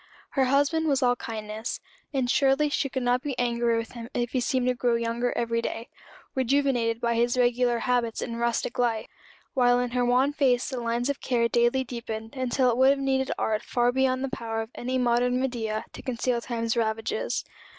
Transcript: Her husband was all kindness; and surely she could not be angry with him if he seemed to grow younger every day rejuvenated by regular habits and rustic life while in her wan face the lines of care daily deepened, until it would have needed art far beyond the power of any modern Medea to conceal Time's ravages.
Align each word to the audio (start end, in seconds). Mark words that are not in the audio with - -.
Her 0.31 0.45
husband 0.45 0.87
was 0.87 1.03
all 1.03 1.15
kindness; 1.15 1.79
and 2.11 2.27
surely 2.27 2.69
she 2.69 2.89
could 2.89 3.03
not 3.03 3.21
be 3.21 3.37
angry 3.37 3.77
with 3.77 3.91
him 3.91 4.09
if 4.15 4.31
he 4.31 4.39
seemed 4.39 4.65
to 4.67 4.73
grow 4.73 4.95
younger 4.95 5.31
every 5.35 5.61
day 5.61 5.89
rejuvenated 6.33 6.99
by 6.99 7.23
regular 7.37 7.77
habits 7.77 8.19
and 8.19 8.39
rustic 8.39 8.79
life 8.79 9.05
while 9.53 9.79
in 9.79 9.91
her 9.91 10.03
wan 10.03 10.33
face 10.33 10.67
the 10.71 10.79
lines 10.81 11.11
of 11.11 11.21
care 11.21 11.47
daily 11.47 11.83
deepened, 11.83 12.35
until 12.35 12.71
it 12.71 12.77
would 12.77 12.89
have 12.89 12.97
needed 12.97 13.29
art 13.37 13.61
far 13.61 13.91
beyond 13.91 14.23
the 14.23 14.29
power 14.29 14.61
of 14.63 14.71
any 14.73 14.97
modern 14.97 15.39
Medea 15.39 15.85
to 15.93 16.01
conceal 16.01 16.41
Time's 16.41 16.75
ravages. 16.75 17.45